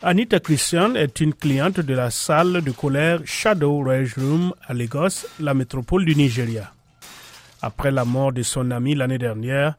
[0.00, 5.26] Anita Christian est une cliente de la salle de colère Shadow Rage Room à Lagos,
[5.40, 6.72] la métropole du Nigeria.
[7.62, 9.76] Après la mort de son ami l'année dernière,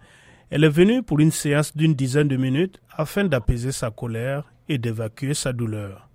[0.50, 4.78] elle est venue pour une séance d'une dizaine de minutes afin d'apaiser sa colère et
[4.78, 6.10] d'évacuer sa douleur.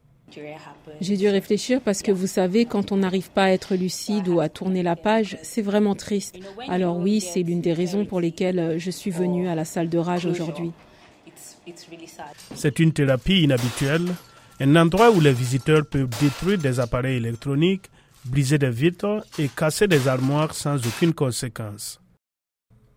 [1.00, 4.40] J'ai dû réfléchir parce que vous savez, quand on n'arrive pas à être lucide ou
[4.40, 6.38] à tourner la page, c'est vraiment triste.
[6.68, 9.96] Alors oui, c'est l'une des raisons pour lesquelles je suis venue à la salle de
[9.96, 10.72] rage aujourd'hui.
[12.54, 14.06] C'est une thérapie inhabituelle,
[14.60, 17.90] un endroit où les visiteurs peuvent détruire des appareils électroniques,
[18.24, 22.00] briser des vitres et casser des armoires sans aucune conséquence.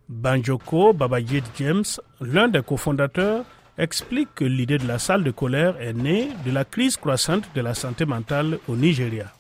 [0.08, 1.84] Banjoko Babajit James,
[2.22, 3.44] l'un des cofondateurs,
[3.78, 7.62] explique que l'idée de la salle de colère est née de la crise croissante de
[7.62, 9.32] la santé mentale au Nigeria.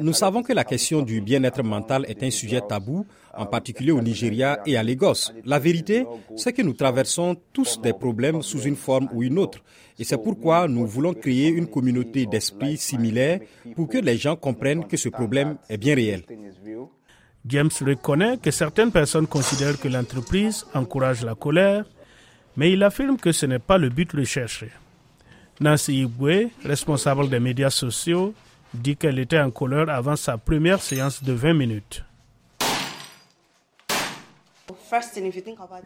[0.00, 3.06] Nous savons que la question du bien-être mental est un sujet tabou,
[3.36, 5.30] en particulier au Nigeria et à Lagos.
[5.44, 6.04] La vérité,
[6.36, 9.58] c'est que nous traversons tous des problèmes sous une forme ou une autre.
[9.98, 13.40] Et c'est pourquoi nous voulons créer une communauté d'esprit similaire
[13.74, 16.22] pour que les gens comprennent que ce problème est bien réel.
[17.46, 21.84] James reconnaît que certaines personnes considèrent que l'entreprise encourage la colère,
[22.56, 24.70] mais il affirme que ce n'est pas le but recherché.
[25.60, 28.34] Nancy Igwe, responsable des médias sociaux,
[28.74, 32.04] dit qu'elle était en colère avant sa première séance de 20 minutes.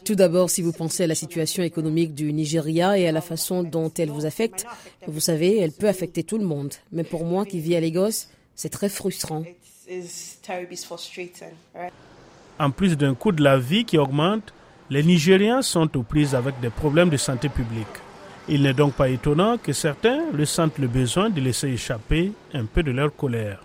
[0.04, 3.62] Tout d'abord, si vous pensez à la situation économique du Nigeria et à la façon
[3.62, 4.66] dont elle vous affecte,
[5.06, 6.74] vous savez, elle peut affecter tout le monde.
[6.92, 9.42] Mais pour moi qui vis à Lagos, c'est très frustrant.
[12.58, 14.52] En plus d'un coût de la vie qui augmente,
[14.90, 17.86] les Nigériens sont aux prises avec des problèmes de santé publique.
[18.48, 22.82] Il n'est donc pas étonnant que certains ressentent le besoin de laisser échapper un peu
[22.82, 23.60] de leur colère.